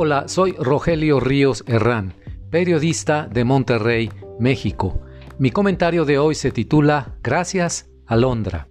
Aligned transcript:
Hola, 0.00 0.28
soy 0.28 0.52
Rogelio 0.52 1.18
Ríos 1.18 1.64
Herrán, 1.66 2.14
periodista 2.50 3.26
de 3.26 3.42
Monterrey, 3.42 4.12
México. 4.38 5.00
Mi 5.40 5.50
comentario 5.50 6.04
de 6.04 6.20
hoy 6.20 6.36
se 6.36 6.52
titula 6.52 7.16
Gracias, 7.20 7.90
Alondra. 8.06 8.68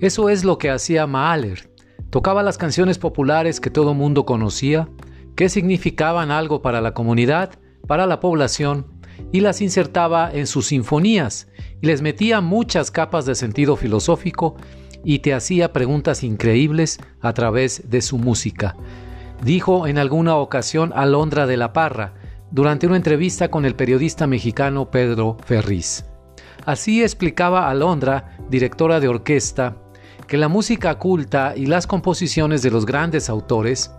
Eso 0.00 0.28
es 0.28 0.42
lo 0.42 0.58
que 0.58 0.68
hacía 0.68 1.06
Mahler. 1.06 1.70
Tocaba 2.10 2.42
las 2.42 2.58
canciones 2.58 2.98
populares 2.98 3.60
que 3.60 3.70
todo 3.70 3.94
mundo 3.94 4.26
conocía, 4.26 4.88
que 5.36 5.48
significaban 5.48 6.32
algo 6.32 6.60
para 6.60 6.80
la 6.80 6.92
comunidad, 6.92 7.52
para 7.86 8.08
la 8.08 8.18
población, 8.18 8.86
y 9.30 9.38
las 9.38 9.60
insertaba 9.60 10.28
en 10.32 10.48
sus 10.48 10.66
sinfonías, 10.66 11.46
y 11.80 11.86
les 11.86 12.02
metía 12.02 12.40
muchas 12.40 12.90
capas 12.90 13.26
de 13.26 13.36
sentido 13.36 13.76
filosófico 13.76 14.56
y 15.04 15.20
te 15.20 15.34
hacía 15.34 15.72
preguntas 15.72 16.24
increíbles 16.24 16.98
a 17.20 17.32
través 17.32 17.88
de 17.88 18.02
su 18.02 18.18
música 18.18 18.74
dijo 19.42 19.86
en 19.86 19.98
alguna 19.98 20.36
ocasión 20.36 20.92
Alondra 20.94 21.46
de 21.46 21.56
la 21.56 21.72
Parra 21.72 22.14
durante 22.50 22.86
una 22.86 22.96
entrevista 22.96 23.48
con 23.48 23.64
el 23.64 23.74
periodista 23.74 24.26
mexicano 24.26 24.90
Pedro 24.90 25.36
Ferriz. 25.44 26.04
Así 26.66 27.02
explicaba 27.02 27.70
Alondra, 27.70 28.36
directora 28.48 29.00
de 29.00 29.08
orquesta, 29.08 29.76
que 30.26 30.36
la 30.36 30.48
música 30.48 30.96
culta 30.96 31.54
y 31.56 31.66
las 31.66 31.86
composiciones 31.86 32.62
de 32.62 32.70
los 32.70 32.86
grandes 32.86 33.28
autores 33.28 33.92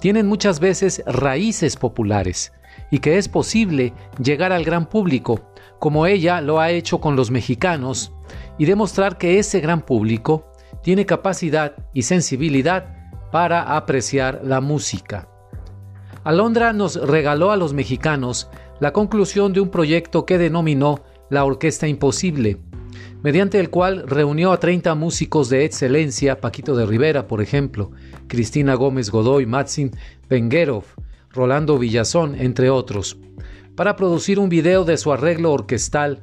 tienen 0.00 0.26
muchas 0.26 0.60
veces 0.60 1.02
raíces 1.06 1.76
populares 1.76 2.52
y 2.90 3.00
que 3.00 3.18
es 3.18 3.28
posible 3.28 3.92
llegar 4.22 4.52
al 4.52 4.64
gran 4.64 4.86
público, 4.86 5.50
como 5.78 6.06
ella 6.06 6.40
lo 6.40 6.60
ha 6.60 6.70
hecho 6.70 7.00
con 7.00 7.16
los 7.16 7.30
mexicanos, 7.30 8.12
y 8.58 8.66
demostrar 8.66 9.18
que 9.18 9.38
ese 9.38 9.60
gran 9.60 9.82
público 9.82 10.52
tiene 10.82 11.06
capacidad 11.06 11.74
y 11.92 12.02
sensibilidad 12.02 12.93
para 13.34 13.74
apreciar 13.74 14.42
la 14.44 14.60
música. 14.60 15.28
Alondra 16.22 16.72
nos 16.72 16.94
regaló 16.94 17.50
a 17.50 17.56
los 17.56 17.72
mexicanos 17.72 18.48
la 18.78 18.92
conclusión 18.92 19.52
de 19.52 19.58
un 19.58 19.70
proyecto 19.70 20.24
que 20.24 20.38
denominó 20.38 21.02
la 21.30 21.44
Orquesta 21.44 21.88
Imposible, 21.88 22.60
mediante 23.24 23.58
el 23.58 23.70
cual 23.70 24.04
reunió 24.06 24.52
a 24.52 24.60
30 24.60 24.94
músicos 24.94 25.50
de 25.50 25.64
excelencia, 25.64 26.40
Paquito 26.40 26.76
de 26.76 26.86
Rivera, 26.86 27.26
por 27.26 27.42
ejemplo, 27.42 27.90
Cristina 28.28 28.74
Gómez 28.74 29.10
Godoy, 29.10 29.46
Matsin 29.46 29.90
Benguerov, 30.30 30.84
Rolando 31.30 31.76
Villazón, 31.76 32.36
entre 32.36 32.70
otros, 32.70 33.18
para 33.74 33.96
producir 33.96 34.38
un 34.38 34.48
video 34.48 34.84
de 34.84 34.96
su 34.96 35.12
arreglo 35.12 35.50
orquestal 35.50 36.20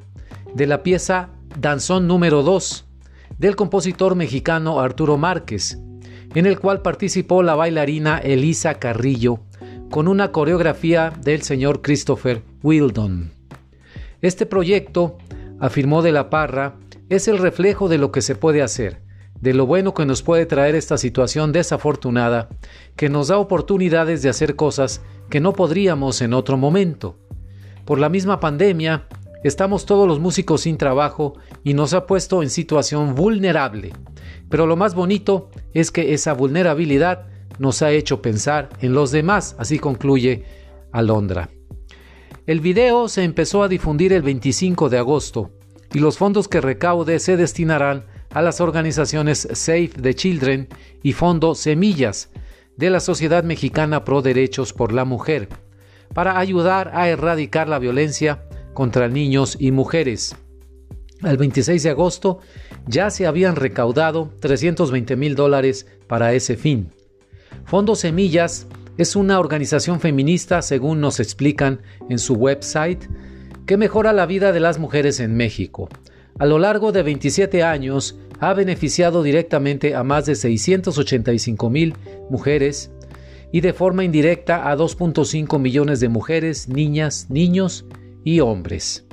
de 0.54 0.66
la 0.66 0.82
pieza 0.82 1.28
Danzón 1.60 2.08
número 2.08 2.42
2 2.42 2.86
del 3.36 3.54
compositor 3.54 4.14
mexicano 4.14 4.80
Arturo 4.80 5.18
Márquez, 5.18 5.78
en 6.34 6.46
el 6.46 6.58
cual 6.58 6.82
participó 6.82 7.42
la 7.42 7.54
bailarina 7.54 8.18
Elisa 8.18 8.74
Carrillo 8.74 9.40
con 9.90 10.08
una 10.08 10.32
coreografía 10.32 11.12
del 11.22 11.42
señor 11.42 11.82
Christopher 11.82 12.42
Wildon. 12.62 13.32
Este 14.22 14.46
proyecto, 14.46 15.18
afirmó 15.60 16.00
de 16.00 16.12
la 16.12 16.30
Parra, 16.30 16.76
es 17.10 17.28
el 17.28 17.38
reflejo 17.38 17.88
de 17.88 17.98
lo 17.98 18.10
que 18.10 18.22
se 18.22 18.34
puede 18.34 18.62
hacer, 18.62 19.02
de 19.40 19.52
lo 19.52 19.66
bueno 19.66 19.92
que 19.92 20.06
nos 20.06 20.22
puede 20.22 20.46
traer 20.46 20.74
esta 20.76 20.96
situación 20.96 21.52
desafortunada, 21.52 22.48
que 22.96 23.10
nos 23.10 23.28
da 23.28 23.36
oportunidades 23.38 24.22
de 24.22 24.30
hacer 24.30 24.56
cosas 24.56 25.02
que 25.28 25.40
no 25.40 25.52
podríamos 25.52 26.22
en 26.22 26.32
otro 26.32 26.56
momento. 26.56 27.18
Por 27.84 27.98
la 27.98 28.08
misma 28.08 28.40
pandemia, 28.40 29.08
estamos 29.44 29.86
todos 29.86 30.06
los 30.06 30.20
músicos 30.20 30.62
sin 30.62 30.78
trabajo 30.78 31.34
y 31.64 31.74
nos 31.74 31.94
ha 31.94 32.06
puesto 32.06 32.42
en 32.42 32.50
situación 32.50 33.14
vulnerable. 33.14 33.92
Pero 34.48 34.66
lo 34.66 34.76
más 34.76 34.94
bonito 34.94 35.50
es 35.74 35.90
que 35.90 36.14
esa 36.14 36.32
vulnerabilidad 36.32 37.26
nos 37.58 37.82
ha 37.82 37.90
hecho 37.90 38.22
pensar 38.22 38.68
en 38.80 38.92
los 38.92 39.10
demás, 39.10 39.56
así 39.58 39.78
concluye 39.78 40.44
Alondra. 40.92 41.50
El 42.46 42.60
video 42.60 43.08
se 43.08 43.22
empezó 43.22 43.62
a 43.62 43.68
difundir 43.68 44.12
el 44.12 44.22
25 44.22 44.88
de 44.88 44.98
agosto 44.98 45.52
y 45.94 46.00
los 46.00 46.18
fondos 46.18 46.48
que 46.48 46.60
recaude 46.60 47.18
se 47.18 47.36
destinarán 47.36 48.04
a 48.30 48.42
las 48.42 48.60
organizaciones 48.60 49.46
Save 49.52 49.90
the 50.00 50.14
Children 50.14 50.68
y 51.02 51.12
Fondo 51.12 51.54
Semillas 51.54 52.30
de 52.76 52.90
la 52.90 53.00
Sociedad 53.00 53.44
Mexicana 53.44 54.04
Pro 54.04 54.22
Derechos 54.22 54.72
por 54.72 54.92
la 54.92 55.04
Mujer 55.04 55.48
para 56.14 56.38
ayudar 56.38 56.90
a 56.94 57.08
erradicar 57.08 57.68
la 57.68 57.78
violencia 57.78 58.44
contra 58.74 59.08
niños 59.08 59.56
y 59.58 59.70
mujeres. 59.70 60.34
El 61.22 61.36
26 61.36 61.82
de 61.82 61.90
agosto 61.90 62.40
ya 62.86 63.10
se 63.10 63.26
habían 63.26 63.56
recaudado 63.56 64.32
320 64.40 65.16
mil 65.16 65.34
dólares 65.34 65.86
para 66.08 66.34
ese 66.34 66.56
fin. 66.56 66.90
Fondo 67.64 67.94
Semillas 67.94 68.66
es 68.98 69.16
una 69.16 69.38
organización 69.38 70.00
feminista, 70.00 70.62
según 70.62 71.00
nos 71.00 71.20
explican 71.20 71.80
en 72.08 72.18
su 72.18 72.34
website, 72.34 73.04
que 73.66 73.76
mejora 73.76 74.12
la 74.12 74.26
vida 74.26 74.52
de 74.52 74.60
las 74.60 74.78
mujeres 74.78 75.20
en 75.20 75.36
México. 75.36 75.88
A 76.38 76.46
lo 76.46 76.58
largo 76.58 76.92
de 76.92 77.02
27 77.02 77.62
años 77.62 78.18
ha 78.40 78.52
beneficiado 78.54 79.22
directamente 79.22 79.94
a 79.94 80.02
más 80.02 80.26
de 80.26 80.34
685 80.34 81.70
mil 81.70 81.94
mujeres 82.28 82.90
y 83.52 83.60
de 83.60 83.72
forma 83.72 84.02
indirecta 84.02 84.68
a 84.70 84.76
2.5 84.76 85.60
millones 85.60 86.00
de 86.00 86.08
mujeres, 86.08 86.68
niñas, 86.68 87.28
niños 87.30 87.84
y 87.84 88.01
hombres. 88.40 89.06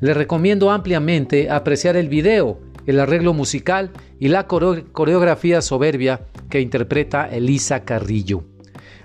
Le 0.00 0.14
recomiendo 0.14 0.70
ampliamente 0.70 1.50
apreciar 1.50 1.96
el 1.96 2.08
video, 2.08 2.60
el 2.86 3.00
arreglo 3.00 3.32
musical 3.32 3.90
y 4.20 4.28
la 4.28 4.46
coreografía 4.46 5.62
soberbia 5.62 6.26
que 6.50 6.60
interpreta 6.60 7.28
Elisa 7.28 7.84
Carrillo. 7.84 8.44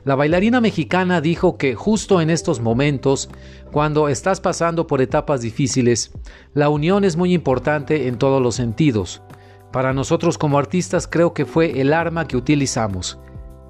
La 0.03 0.15
bailarina 0.15 0.61
mexicana 0.61 1.21
dijo 1.21 1.57
que 1.57 1.75
justo 1.75 2.21
en 2.21 2.29
estos 2.31 2.59
momentos, 2.59 3.29
cuando 3.71 4.09
estás 4.09 4.41
pasando 4.41 4.87
por 4.87 5.01
etapas 5.01 5.41
difíciles, 5.41 6.11
la 6.53 6.69
unión 6.69 7.03
es 7.03 7.17
muy 7.17 7.33
importante 7.33 8.07
en 8.07 8.17
todos 8.17 8.41
los 8.41 8.55
sentidos. 8.55 9.21
Para 9.71 9.93
nosotros 9.93 10.37
como 10.37 10.57
artistas 10.57 11.07
creo 11.07 11.33
que 11.33 11.45
fue 11.45 11.79
el 11.79 11.93
arma 11.93 12.27
que 12.27 12.35
utilizamos, 12.35 13.19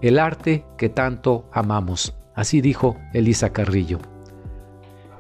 el 0.02 0.18
arte 0.18 0.66
que 0.78 0.90
tanto 0.90 1.50
amamos. 1.52 2.16
Así 2.34 2.62
dijo 2.62 2.96
Elisa 3.14 3.52
Carrillo. 3.52 4.00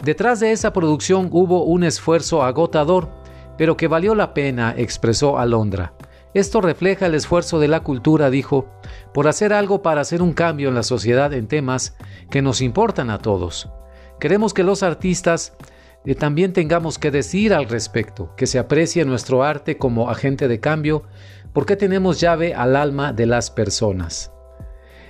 Detrás 0.03 0.39
de 0.39 0.51
esa 0.51 0.73
producción 0.73 1.29
hubo 1.31 1.63
un 1.63 1.83
esfuerzo 1.83 2.41
agotador, 2.41 3.09
pero 3.57 3.77
que 3.77 3.87
valió 3.87 4.15
la 4.15 4.33
pena, 4.33 4.73
expresó 4.75 5.37
Alondra. 5.37 5.93
Esto 6.33 6.59
refleja 6.59 7.05
el 7.05 7.13
esfuerzo 7.13 7.59
de 7.59 7.67
la 7.67 7.81
cultura, 7.81 8.31
dijo, 8.31 8.65
por 9.13 9.27
hacer 9.27 9.53
algo 9.53 9.83
para 9.83 10.01
hacer 10.01 10.23
un 10.23 10.33
cambio 10.33 10.69
en 10.69 10.75
la 10.75 10.81
sociedad 10.81 11.33
en 11.33 11.47
temas 11.47 11.95
que 12.31 12.41
nos 12.41 12.61
importan 12.61 13.11
a 13.11 13.19
todos. 13.19 13.69
Queremos 14.19 14.55
que 14.55 14.63
los 14.63 14.81
artistas 14.81 15.53
eh, 16.05 16.15
también 16.15 16.53
tengamos 16.53 16.97
que 16.97 17.11
decir 17.11 17.53
al 17.53 17.69
respecto, 17.69 18.33
que 18.35 18.47
se 18.47 18.57
aprecie 18.57 19.05
nuestro 19.05 19.43
arte 19.43 19.77
como 19.77 20.09
agente 20.09 20.47
de 20.47 20.59
cambio, 20.59 21.03
porque 21.53 21.75
tenemos 21.75 22.19
llave 22.19 22.55
al 22.55 22.75
alma 22.75 23.13
de 23.13 23.27
las 23.27 23.51
personas. 23.51 24.31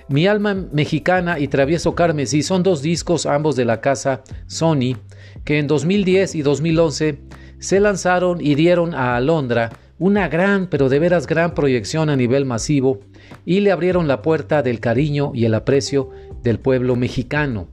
Mi 0.08 0.26
alma 0.26 0.54
mexicana 0.54 1.38
y 1.38 1.48
Travieso 1.48 1.94
Carmesí 1.94 2.42
son 2.42 2.62
dos 2.62 2.82
discos 2.82 3.26
ambos 3.26 3.56
de 3.56 3.64
la 3.64 3.80
casa 3.80 4.22
Sony 4.46 4.96
que 5.44 5.58
en 5.58 5.66
2010 5.66 6.34
y 6.34 6.42
2011 6.42 7.18
se 7.58 7.80
lanzaron 7.80 8.40
y 8.40 8.54
dieron 8.54 8.94
a 8.94 9.16
Alondra 9.16 9.70
una 9.98 10.28
gran, 10.28 10.66
pero 10.66 10.88
de 10.88 10.98
veras 10.98 11.26
gran 11.26 11.54
proyección 11.54 12.10
a 12.10 12.16
nivel 12.16 12.44
masivo 12.44 13.00
y 13.46 13.60
le 13.60 13.70
abrieron 13.70 14.08
la 14.08 14.20
puerta 14.20 14.62
del 14.62 14.80
cariño 14.80 15.30
y 15.34 15.44
el 15.44 15.54
aprecio 15.54 16.10
del 16.42 16.58
pueblo 16.58 16.96
mexicano. 16.96 17.68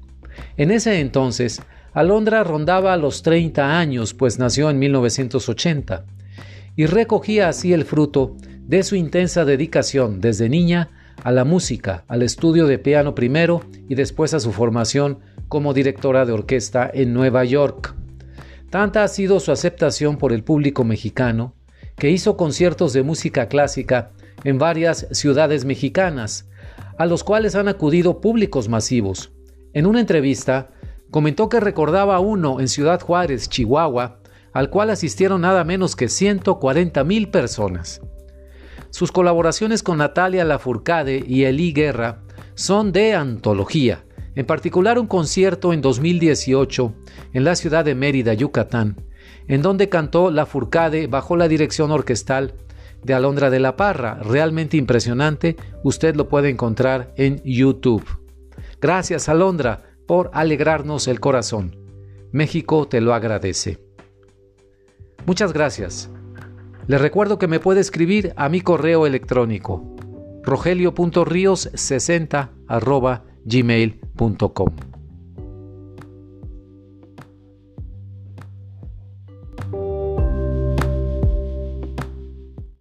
En 0.56 0.70
ese 0.70 1.00
entonces, 1.00 1.62
Alondra 1.92 2.44
rondaba 2.44 2.96
los 2.98 3.24
30 3.24 3.80
años, 3.80 4.14
pues 4.14 4.38
nació 4.38 4.70
en 4.70 4.78
1980, 4.78 6.06
y 6.76 6.86
recogía 6.86 7.50
así 7.50 7.74
el 7.74 7.84
fruto 7.84 8.38
de 8.62 8.84
su 8.84 8.96
intensa 8.96 9.44
dedicación 9.44 10.22
desde 10.22 10.50
niña 10.50 10.92
a 11.24 11.32
la 11.32 11.46
música, 11.46 12.04
al 12.08 12.22
estudio 12.22 12.68
de 12.68 12.80
piano 12.80 13.16
primero 13.16 13.62
y 13.88 13.96
después 13.96 14.34
a 14.34 14.40
su 14.40 14.52
formación 14.52 15.20
como 15.48 15.74
directora 15.74 16.26
de 16.26 16.32
orquesta 16.32 16.90
en 16.94 17.14
Nueva 17.14 17.44
York. 17.44 17.96
Tanta 18.70 19.04
ha 19.04 19.08
sido 19.08 19.40
su 19.40 19.52
aceptación 19.52 20.18
por 20.18 20.32
el 20.32 20.44
público 20.44 20.84
mexicano 20.84 21.56
que 21.96 22.10
hizo 22.10 22.38
conciertos 22.38 22.94
de 22.94 23.04
música 23.04 23.48
clásica 23.48 24.12
en 24.44 24.58
varias 24.58 25.08
ciudades 25.12 25.66
mexicanas, 25.66 26.48
a 26.98 27.06
los 27.06 27.24
cuales 27.24 27.56
han 27.56 27.68
acudido 27.68 28.22
públicos 28.22 28.70
masivos. 28.70 29.32
En 29.74 29.86
una 29.86 30.00
entrevista, 30.00 30.70
comentó 31.12 31.50
que 31.50 31.60
recordaba 31.60 32.20
uno 32.20 32.60
en 32.60 32.68
Ciudad 32.68 33.02
Juárez, 33.02 33.50
Chihuahua, 33.50 34.20
al 34.54 34.70
cual 34.70 34.90
asistieron 34.90 35.42
nada 35.42 35.64
menos 35.64 35.96
que 35.96 36.08
140 36.08 37.04
mil 37.04 37.30
personas. 37.30 38.02
Sus 38.92 39.12
colaboraciones 39.12 39.84
con 39.84 40.00
Natalia 40.00 40.44
Lafourcade 40.46 41.24
y 41.26 41.44
Eli 41.44 41.74
Guerra 41.74 42.24
son 42.56 42.92
de 42.92 43.14
antología, 43.14 44.04
en 44.36 44.46
particular 44.46 45.00
un 45.00 45.08
concierto 45.08 45.74
en 45.74 45.82
2018 45.82 46.94
en 47.34 47.44
la 47.44 47.56
ciudad 47.56 47.86
de 47.86 47.96
Mérida, 47.96 48.34
Yucatán, 48.34 49.06
en 49.48 49.62
donde 49.62 49.90
cantó 49.90 50.32
Lafourcade 50.32 51.08
bajo 51.08 51.38
la 51.38 51.48
dirección 51.48 51.92
orquestal 51.92 52.56
de 53.04 53.14
Alondra 53.14 53.50
de 53.50 53.60
la 53.60 53.76
Parra, 53.76 54.16
realmente 54.16 54.78
impresionante, 54.78 55.56
usted 55.84 56.16
lo 56.16 56.28
puede 56.28 56.50
encontrar 56.50 57.14
en 57.16 57.42
YouTube. 57.44 58.06
Gracias 58.82 59.30
Alondra 59.30 59.84
por 60.06 60.32
alegrarnos 60.34 61.08
el 61.08 61.20
corazón. 61.20 61.78
México 62.32 62.88
te 62.88 63.02
lo 63.02 63.14
agradece. 63.14 63.80
Muchas 65.26 65.54
gracias. 65.54 66.10
Les 66.90 67.00
recuerdo 67.00 67.38
que 67.38 67.48
me 67.48 67.60
puede 67.60 67.82
escribir 67.82 68.34
a 68.36 68.50
mi 68.50 68.62
correo 68.62 69.06
electrónico 69.06 69.96
rogelio.rios60 70.44 72.50
gmail.com. 73.46 74.89